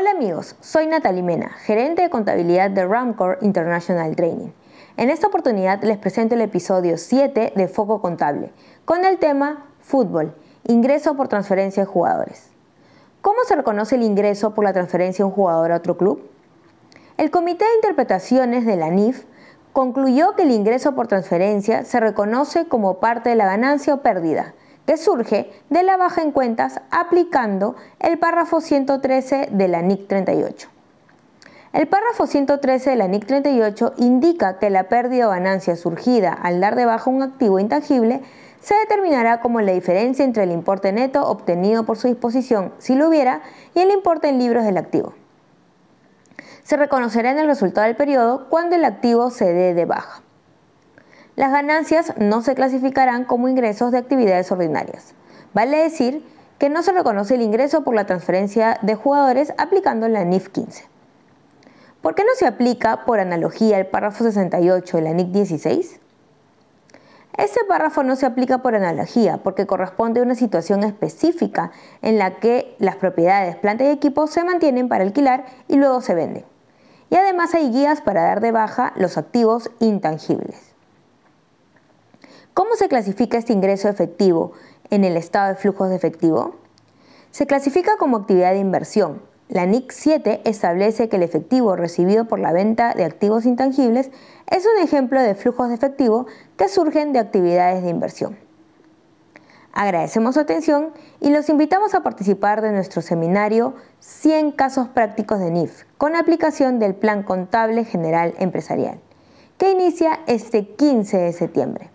[0.00, 4.48] Hola amigos, soy Natalie Mena, gerente de contabilidad de Ramcore International Training.
[4.96, 8.50] En esta oportunidad les presento el episodio 7 de Foco Contable,
[8.86, 10.34] con el tema Fútbol,
[10.66, 12.48] ingreso por transferencia de jugadores.
[13.20, 16.26] ¿Cómo se reconoce el ingreso por la transferencia de un jugador a otro club?
[17.18, 19.26] El Comité de Interpretaciones de la NIF
[19.74, 24.54] concluyó que el ingreso por transferencia se reconoce como parte de la ganancia o pérdida,
[24.86, 30.68] que surge de la baja en cuentas aplicando el párrafo 113 de la NIC 38.
[31.72, 36.60] El párrafo 113 de la NIC 38 indica que la pérdida o ganancia surgida al
[36.60, 38.22] dar de baja un activo intangible
[38.60, 43.08] se determinará como la diferencia entre el importe neto obtenido por su disposición, si lo
[43.08, 43.42] hubiera,
[43.74, 45.14] y el importe en libros del activo.
[46.64, 50.22] Se reconocerá en el resultado del periodo cuando el activo se dé de baja.
[51.40, 55.14] Las ganancias no se clasificarán como ingresos de actividades ordinarias.
[55.54, 56.22] Vale decir
[56.58, 60.84] que no se reconoce el ingreso por la transferencia de jugadores aplicando la NIF 15.
[62.02, 66.00] ¿Por qué no se aplica por analogía el párrafo 68 de la NIC 16?
[67.38, 71.70] Este párrafo no se aplica por analogía porque corresponde a una situación específica
[72.02, 76.14] en la que las propiedades, planta y equipos se mantienen para alquilar y luego se
[76.14, 76.44] venden.
[77.08, 80.69] Y además hay guías para dar de baja los activos intangibles.
[82.52, 84.52] ¿Cómo se clasifica este ingreso efectivo
[84.90, 86.56] en el estado de flujos de efectivo?
[87.30, 89.22] Se clasifica como actividad de inversión.
[89.48, 94.10] La NIC 7 establece que el efectivo recibido por la venta de activos intangibles
[94.48, 98.36] es un ejemplo de flujos de efectivo que surgen de actividades de inversión.
[99.72, 100.90] Agradecemos su atención
[101.20, 106.80] y los invitamos a participar de nuestro seminario 100 casos prácticos de NIF con aplicación
[106.80, 108.98] del Plan Contable General Empresarial,
[109.56, 111.89] que inicia este 15 de septiembre.